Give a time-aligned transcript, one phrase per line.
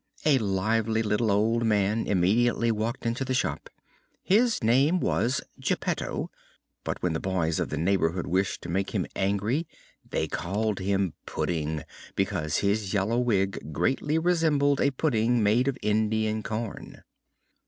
[0.25, 3.69] A lively little old man immediately walked into the shop.
[4.23, 6.31] His name was Geppetto,
[6.83, 9.67] but when the boys of the neighborhood wished to make him angry
[10.03, 11.83] they called him Pudding,
[12.15, 17.03] because his yellow wig greatly resembled a pudding made of Indian corn.